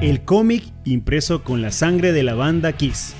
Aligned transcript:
El 0.00 0.22
cómic 0.22 0.64
impreso 0.86 1.44
con 1.44 1.60
la 1.60 1.70
sangre 1.70 2.12
de 2.12 2.22
la 2.22 2.34
banda 2.34 2.72
Kiss. 2.72 3.12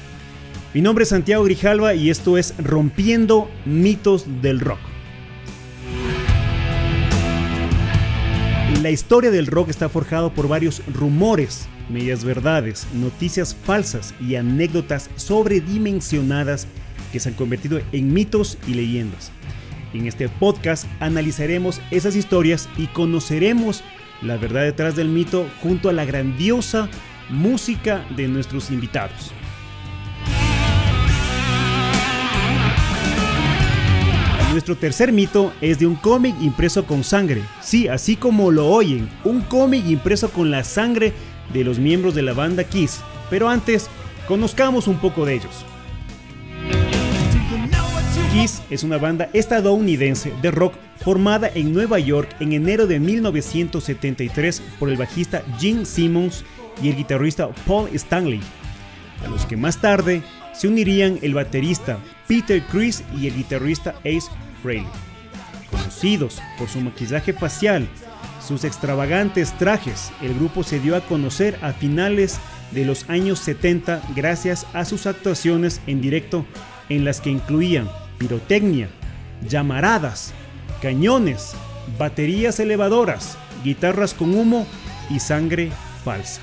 Mi 0.73 0.80
nombre 0.80 1.02
es 1.02 1.11
Santiago 1.11 1.45
Grijalva 1.45 1.95
y 1.95 2.09
esto 2.09 2.38
es 2.38 2.55
Rompiendo 2.57 3.51
mitos 3.66 4.25
del 4.41 4.61
rock. 4.61 4.79
La 8.80 8.88
historia 8.88 9.30
del 9.30 9.47
rock 9.47 9.69
está 9.69 9.91
forjado 9.91 10.33
por 10.33 10.48
varios 10.48 10.83
rumores, 10.95 11.69
medias 11.91 12.24
verdades, 12.24 12.87
noticias 12.95 13.55
falsas 13.55 14.15
y 14.19 14.37
anécdotas 14.37 15.10
sobredimensionadas 15.16 16.66
que 17.12 17.21
se 17.21 17.29
han 17.29 17.35
convertido 17.35 17.83
en 17.93 18.15
mitos 18.15 18.57
y 18.66 18.73
leyendas. 18.73 19.33
En 19.93 20.07
este 20.07 20.30
podcast 20.30 20.87
analizaremos 20.99 21.83
esas 21.91 22.16
historias 22.16 22.71
y 22.79 22.87
conoceremos 22.87 23.85
la 24.23 24.37
verdad 24.37 24.63
detrás 24.63 24.96
del 24.96 25.09
mito 25.09 25.46
junto 25.63 25.88
a 25.88 25.93
la 25.93 26.04
grandiosa 26.04 26.88
música 27.29 28.04
de 28.16 28.29
nuestros 28.29 28.71
invitados. 28.71 29.32
Nuestro 34.52 34.77
tercer 34.77 35.12
mito 35.12 35.52
es 35.60 35.79
de 35.79 35.87
un 35.87 35.95
cómic 35.95 36.35
impreso 36.40 36.85
con 36.85 37.04
sangre. 37.04 37.43
Sí, 37.60 37.87
así 37.87 38.16
como 38.16 38.51
lo 38.51 38.66
oyen, 38.66 39.09
un 39.23 39.43
cómic 39.43 39.87
impreso 39.87 40.30
con 40.30 40.51
la 40.51 40.65
sangre 40.65 41.12
de 41.52 41.62
los 41.62 41.79
miembros 41.79 42.16
de 42.16 42.23
la 42.23 42.32
banda 42.32 42.65
Kiss. 42.65 43.01
Pero 43.30 43.49
antes, 43.49 43.88
conozcamos 44.27 44.88
un 44.88 44.99
poco 44.99 45.24
de 45.24 45.34
ellos. 45.34 45.65
Kiss 48.33 48.63
es 48.71 48.85
una 48.85 48.97
banda 48.97 49.29
estadounidense 49.33 50.33
de 50.41 50.53
rock 50.53 50.75
formada 51.03 51.51
en 51.53 51.73
Nueva 51.73 51.99
York 51.99 52.29
en 52.39 52.53
enero 52.53 52.87
de 52.87 53.01
1973 53.01 54.63
por 54.79 54.89
el 54.89 54.97
bajista 54.97 55.43
Gene 55.59 55.85
Simmons 55.85 56.45
y 56.81 56.91
el 56.91 56.97
guitarrista 56.97 57.49
Paul 57.67 57.91
Stanley, 57.93 58.41
a 59.25 59.29
los 59.29 59.47
que 59.47 59.57
más 59.57 59.81
tarde 59.81 60.23
se 60.55 60.69
unirían 60.69 61.19
el 61.23 61.35
baterista 61.35 61.99
Peter 62.29 62.63
Chris 62.71 63.03
y 63.19 63.27
el 63.27 63.35
guitarrista 63.35 63.97
Ace 64.05 64.31
Frehley. 64.62 64.87
Conocidos 65.69 66.41
por 66.56 66.69
su 66.69 66.81
maquillaje 66.81 67.33
facial, 67.33 67.89
sus 68.47 68.62
extravagantes 68.62 69.59
trajes, 69.59 70.12
el 70.23 70.34
grupo 70.34 70.62
se 70.62 70.78
dio 70.78 70.95
a 70.95 71.01
conocer 71.01 71.59
a 71.62 71.73
finales 71.73 72.39
de 72.71 72.84
los 72.84 73.11
años 73.11 73.41
70 73.41 74.01
gracias 74.15 74.69
a 74.73 74.84
sus 74.84 75.06
actuaciones 75.06 75.81
en 75.89 76.01
directo 76.01 76.47
en 76.89 77.05
las 77.05 77.21
que 77.21 77.31
incluían 77.31 77.89
pirotecnia, 78.21 78.91
llamaradas, 79.49 80.34
cañones, 80.82 81.54
baterías 81.99 82.60
elevadoras, 82.60 83.38
guitarras 83.65 84.12
con 84.12 84.34
humo 84.34 84.66
y 85.09 85.21
sangre 85.21 85.72
falsa. 86.04 86.43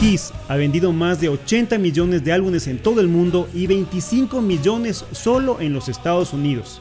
Kiss 0.00 0.32
ha 0.48 0.56
vendido 0.56 0.92
más 0.92 1.20
de 1.20 1.28
80 1.28 1.76
millones 1.76 2.24
de 2.24 2.32
álbumes 2.32 2.68
en 2.68 2.78
todo 2.78 3.02
el 3.02 3.08
mundo 3.08 3.50
y 3.52 3.66
25 3.66 4.40
millones 4.40 5.04
solo 5.12 5.60
en 5.60 5.74
los 5.74 5.90
Estados 5.90 6.32
Unidos. 6.32 6.80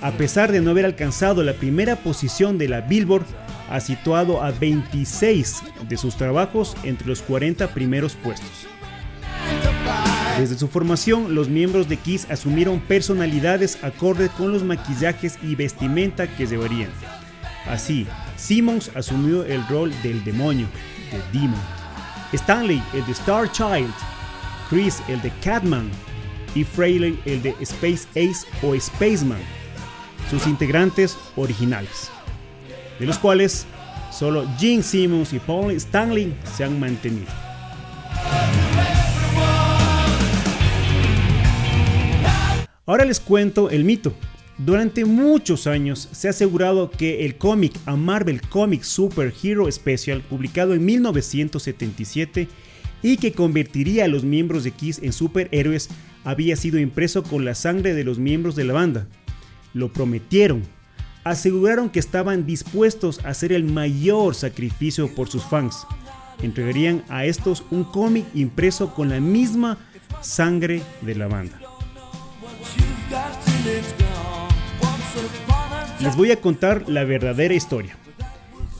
A 0.00 0.12
pesar 0.12 0.52
de 0.52 0.60
no 0.60 0.70
haber 0.70 0.84
alcanzado 0.84 1.42
la 1.42 1.54
primera 1.54 1.96
posición 1.96 2.58
de 2.58 2.68
la 2.68 2.80
Billboard, 2.80 3.26
ha 3.68 3.80
situado 3.80 4.40
a 4.40 4.52
26 4.52 5.62
de 5.88 5.96
sus 5.96 6.16
trabajos 6.16 6.76
entre 6.84 7.08
los 7.08 7.22
40 7.22 7.74
primeros 7.74 8.14
puestos. 8.14 8.71
Desde 10.38 10.58
su 10.58 10.66
formación, 10.66 11.34
los 11.34 11.48
miembros 11.48 11.88
de 11.88 11.98
Kiss 11.98 12.26
asumieron 12.30 12.80
personalidades 12.80 13.82
acorde 13.84 14.28
con 14.30 14.50
los 14.50 14.64
maquillajes 14.64 15.38
y 15.42 15.54
vestimenta 15.54 16.26
que 16.26 16.46
llevarían. 16.46 16.90
Así, 17.66 18.06
Simmons 18.36 18.90
asumió 18.94 19.44
el 19.44 19.66
rol 19.68 19.92
del 20.02 20.24
demonio, 20.24 20.66
de 21.10 21.38
Demon. 21.38 21.60
Stanley 22.32 22.82
el 22.94 23.04
de 23.04 23.12
Star 23.12 23.52
Child, 23.52 23.92
Chris 24.70 25.02
el 25.08 25.20
de 25.20 25.30
Catman 25.42 25.90
y 26.54 26.64
Frehley 26.64 27.20
el 27.26 27.42
de 27.42 27.54
Space 27.60 28.08
Ace 28.10 28.46
o 28.62 28.74
Spaceman, 28.78 29.40
sus 30.30 30.46
integrantes 30.46 31.16
originales, 31.36 32.10
de 32.98 33.04
los 33.04 33.18
cuales 33.18 33.66
solo 34.10 34.46
Gene 34.58 34.82
Simmons 34.82 35.34
y 35.34 35.38
Paul 35.38 35.72
Stanley 35.72 36.34
se 36.56 36.64
han 36.64 36.80
mantenido. 36.80 37.41
Ahora 42.92 43.06
les 43.06 43.20
cuento 43.20 43.70
el 43.70 43.84
mito. 43.84 44.12
Durante 44.58 45.06
muchos 45.06 45.66
años 45.66 46.10
se 46.12 46.28
ha 46.28 46.30
asegurado 46.30 46.90
que 46.90 47.24
el 47.24 47.36
cómic 47.38 47.72
A 47.86 47.96
Marvel 47.96 48.42
Comic 48.42 48.82
Super 48.82 49.32
Hero 49.42 49.72
Special, 49.72 50.20
publicado 50.20 50.74
en 50.74 50.84
1977 50.84 52.48
y 53.02 53.16
que 53.16 53.32
convertiría 53.32 54.04
a 54.04 54.08
los 54.08 54.24
miembros 54.24 54.62
de 54.62 54.72
Kiss 54.72 55.00
en 55.02 55.14
superhéroes, 55.14 55.88
había 56.22 56.54
sido 56.54 56.78
impreso 56.78 57.22
con 57.22 57.46
la 57.46 57.54
sangre 57.54 57.94
de 57.94 58.04
los 58.04 58.18
miembros 58.18 58.56
de 58.56 58.64
la 58.64 58.74
banda. 58.74 59.06
Lo 59.72 59.90
prometieron. 59.90 60.62
Aseguraron 61.24 61.88
que 61.88 61.98
estaban 61.98 62.44
dispuestos 62.44 63.24
a 63.24 63.30
hacer 63.30 63.54
el 63.54 63.64
mayor 63.64 64.34
sacrificio 64.34 65.14
por 65.14 65.30
sus 65.30 65.44
fans. 65.44 65.86
Entregarían 66.42 67.04
a 67.08 67.24
estos 67.24 67.64
un 67.70 67.84
cómic 67.84 68.26
impreso 68.34 68.92
con 68.92 69.08
la 69.08 69.18
misma 69.18 69.78
sangre 70.20 70.82
de 71.00 71.14
la 71.14 71.26
banda. 71.26 71.58
Les 76.00 76.16
voy 76.16 76.32
a 76.32 76.40
contar 76.40 76.88
la 76.88 77.04
verdadera 77.04 77.54
historia. 77.54 77.96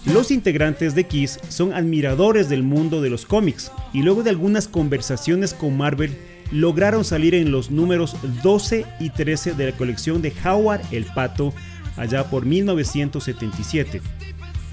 Los 0.07 0.33
integrantes 0.33 0.97
de 0.97 1.05
Kiss 1.05 1.39
son 1.49 1.73
admiradores 1.73 2.49
del 2.49 2.65
mundo 2.65 3.01
de 3.01 3.09
los 3.09 3.25
cómics 3.25 3.71
y 3.93 4.03
luego 4.03 4.25
de 4.25 4.31
algunas 4.31 4.67
conversaciones 4.67 5.55
con 5.55 5.77
Marvel 5.77 6.19
lograron 6.51 7.05
salir 7.05 7.35
en 7.35 7.53
los 7.53 7.71
números 7.71 8.17
12 8.43 8.85
y 8.99 9.11
13 9.11 9.55
de 9.55 9.71
la 9.71 9.77
colección 9.77 10.21
de 10.21 10.33
Howard 10.45 10.83
el 10.91 11.05
Pato 11.05 11.55
allá 11.97 12.25
por 12.25 12.45
1977. 12.45 14.03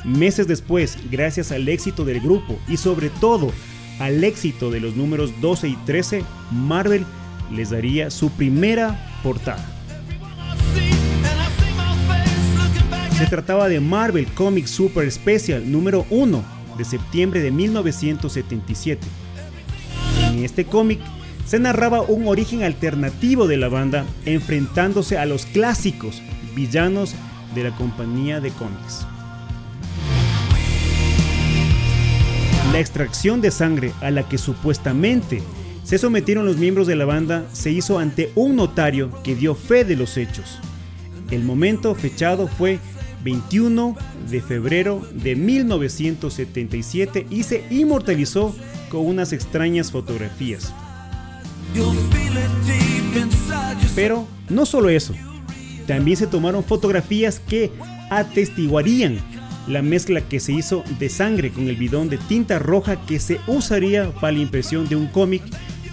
Meses 0.06 0.48
después, 0.48 0.98
gracias 1.12 1.52
al 1.52 1.68
éxito 1.70 2.04
del 2.04 2.20
grupo 2.20 2.58
y 2.68 2.78
sobre 2.78 3.10
todo 3.10 3.52
al 4.00 4.24
éxito 4.24 4.72
de 4.72 4.80
los 4.80 4.96
números 4.96 5.40
12 5.42 5.68
y 5.68 5.76
13, 5.86 6.24
Marvel 6.52 7.06
les 7.52 7.70
daría 7.70 8.10
su 8.10 8.32
primera 8.32 9.20
portada. 9.22 9.79
Se 13.20 13.28
trataba 13.28 13.68
de 13.68 13.82
Marvel 13.82 14.28
Comics 14.28 14.70
Super 14.70 15.12
Special 15.12 15.70
número 15.70 16.06
1 16.10 16.42
de 16.78 16.86
septiembre 16.86 17.42
de 17.42 17.52
1977. 17.52 19.06
En 20.32 20.46
este 20.46 20.64
cómic 20.64 21.02
se 21.46 21.60
narraba 21.60 22.00
un 22.00 22.30
origen 22.30 22.64
alternativo 22.64 23.46
de 23.46 23.58
la 23.58 23.68
banda 23.68 24.06
enfrentándose 24.26 25.18
a 25.18 25.26
los 25.26 25.46
clásicos 25.46 26.22
villanos 26.56 27.14
de 27.54 27.66
la 27.66 27.76
compañía 27.76 28.40
de 28.40 28.52
cómics. 28.52 29.06
La 32.72 32.80
extracción 32.80 33.42
de 33.42 33.52
sangre 33.52 33.92
a 34.00 34.12
la 34.12 34.30
que 34.30 34.38
supuestamente 34.38 35.44
se 35.84 35.98
sometieron 35.98 36.46
los 36.46 36.56
miembros 36.56 36.88
de 36.88 36.96
la 36.96 37.04
banda 37.04 37.44
se 37.52 37.70
hizo 37.70 38.00
ante 38.00 38.32
un 38.36 38.56
notario 38.56 39.12
que 39.24 39.36
dio 39.36 39.56
fe 39.56 39.84
de 39.84 39.98
los 39.98 40.16
hechos. 40.16 40.62
El 41.32 41.44
momento 41.44 41.94
fechado 41.96 42.48
fue 42.48 42.80
21 43.24 43.96
de 44.30 44.42
febrero 44.42 45.02
de 45.14 45.36
1977 45.36 47.28
y 47.30 47.44
se 47.44 47.66
inmortalizó 47.70 48.56
con 48.90 49.06
unas 49.06 49.34
extrañas 49.34 49.92
fotografías. 49.92 50.74
Pero 53.96 54.26
no 54.50 54.66
solo 54.66 54.90
eso, 54.90 55.14
también 55.88 56.18
se 56.18 56.28
tomaron 56.28 56.64
fotografías 56.64 57.40
que 57.40 57.72
atestiguarían 58.10 59.20
la 59.68 59.82
mezcla 59.82 60.22
que 60.22 60.40
se 60.40 60.52
hizo 60.52 60.84
de 60.98 61.10
sangre 61.10 61.52
con 61.52 61.68
el 61.68 61.76
bidón 61.76 62.10
de 62.10 62.18
tinta 62.18 62.58
roja 62.58 63.06
que 63.06 63.20
se 63.20 63.40
usaría 63.48 64.12
para 64.14 64.34
la 64.34 64.40
impresión 64.40 64.88
de 64.90 64.96
un 64.96 65.08
cómic 65.08 65.44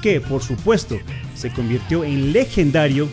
que, 0.00 0.20
por 0.20 0.42
supuesto, 0.42 0.98
se 1.34 1.50
convirtió 1.50 2.04
en 2.04 2.32
legendario 2.32 3.08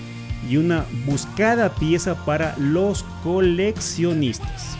y 0.49 0.57
una 0.57 0.85
buscada 1.05 1.69
pieza 1.69 2.15
para 2.25 2.55
los 2.57 3.03
coleccionistas. 3.23 4.77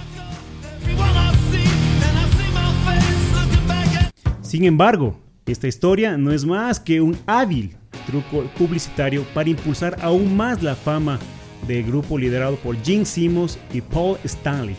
Sin 4.41 4.65
embargo, 4.65 5.19
esta 5.45 5.67
historia 5.67 6.17
no 6.17 6.31
es 6.31 6.45
más 6.45 6.79
que 6.79 7.01
un 7.01 7.17
hábil 7.25 7.75
truco 8.05 8.43
publicitario 8.57 9.23
para 9.33 9.49
impulsar 9.49 9.97
aún 10.01 10.35
más 10.35 10.61
la 10.61 10.75
fama 10.75 11.19
del 11.67 11.83
grupo 11.83 12.17
liderado 12.17 12.57
por 12.57 12.75
Gene 12.83 13.05
Simmons 13.05 13.57
y 13.73 13.81
Paul 13.81 14.17
Stanley. 14.23 14.75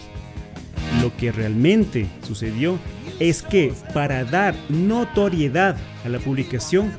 Lo 1.03 1.15
que 1.17 1.33
realmente 1.33 2.07
sucedió 2.23 2.79
es 3.19 3.43
que 3.43 3.73
para 3.93 4.25
dar 4.25 4.55
notoriedad 4.69 5.77
a 6.05 6.09
la 6.09 6.19
publicación 6.19 6.93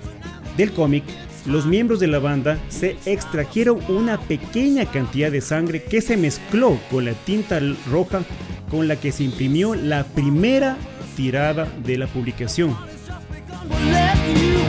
del 0.57 0.71
cómic, 0.71 1.03
los 1.45 1.65
miembros 1.65 1.99
de 1.99 2.07
la 2.07 2.19
banda 2.19 2.59
se 2.69 2.97
extrajeron 3.05 3.79
una 3.87 4.19
pequeña 4.19 4.85
cantidad 4.85 5.31
de 5.31 5.41
sangre 5.41 5.83
que 5.83 6.01
se 6.01 6.17
mezcló 6.17 6.79
con 6.89 7.05
la 7.05 7.13
tinta 7.13 7.59
roja 7.89 8.23
con 8.69 8.87
la 8.87 8.95
que 8.95 9.11
se 9.11 9.23
imprimió 9.23 9.75
la 9.75 10.03
primera 10.03 10.77
tirada 11.15 11.67
de 11.85 11.97
la 11.97 12.07
publicación. 12.07 12.75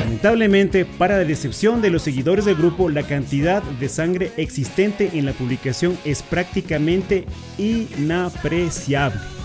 Lamentablemente, 0.00 0.84
para 0.84 1.18
la 1.18 1.24
decepción 1.24 1.82
de 1.82 1.90
los 1.90 2.02
seguidores 2.02 2.44
del 2.44 2.56
grupo, 2.56 2.88
la 2.88 3.02
cantidad 3.02 3.62
de 3.62 3.88
sangre 3.88 4.32
existente 4.36 5.10
en 5.14 5.26
la 5.26 5.32
publicación 5.32 5.98
es 6.04 6.22
prácticamente 6.22 7.26
inapreciable. 7.58 9.35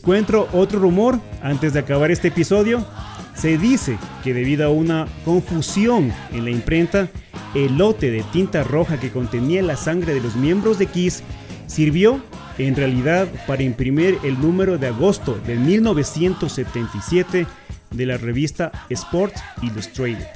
Les 0.00 0.06
cuento 0.06 0.48
otro 0.54 0.78
rumor 0.78 1.20
antes 1.42 1.74
de 1.74 1.80
acabar 1.80 2.10
este 2.10 2.28
episodio. 2.28 2.86
Se 3.34 3.58
dice 3.58 3.98
que 4.24 4.32
debido 4.32 4.64
a 4.64 4.70
una 4.70 5.06
confusión 5.26 6.10
en 6.32 6.46
la 6.46 6.50
imprenta, 6.50 7.10
el 7.54 7.76
lote 7.76 8.10
de 8.10 8.22
tinta 8.32 8.64
roja 8.64 8.98
que 8.98 9.10
contenía 9.10 9.60
la 9.62 9.76
sangre 9.76 10.14
de 10.14 10.22
los 10.22 10.36
miembros 10.36 10.78
de 10.78 10.86
Kiss 10.86 11.22
sirvió 11.66 12.18
en 12.56 12.76
realidad 12.76 13.28
para 13.46 13.62
imprimir 13.62 14.18
el 14.24 14.40
número 14.40 14.78
de 14.78 14.86
agosto 14.86 15.38
de 15.46 15.56
1977 15.56 17.46
de 17.90 18.06
la 18.06 18.16
revista 18.16 18.72
Sports 18.88 19.42
Illustrated. 19.60 20.28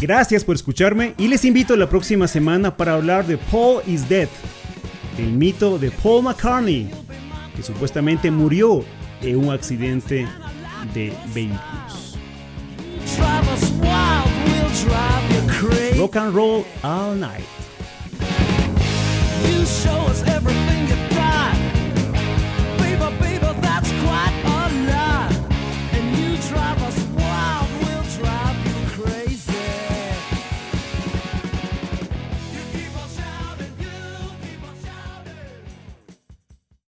Gracias 0.00 0.44
por 0.44 0.54
escucharme 0.54 1.14
y 1.18 1.26
les 1.26 1.44
invito 1.44 1.74
la 1.74 1.88
próxima 1.88 2.28
semana 2.28 2.76
para 2.76 2.92
hablar 2.92 3.26
de 3.26 3.38
Paul 3.38 3.82
is 3.86 4.08
Dead, 4.08 4.28
el 5.18 5.32
mito 5.32 5.78
de 5.78 5.90
Paul 5.90 6.24
McCartney, 6.24 6.90
que 7.54 7.62
supuestamente 7.62 8.30
murió 8.30 8.84
en 9.22 9.36
un 9.36 9.50
accidente 9.50 10.26
de 10.94 11.12
vehículos. 11.34 12.18
Rock 15.98 16.16
and 16.16 16.34
roll 16.34 16.64
all 16.82 17.14
night. 17.14 17.44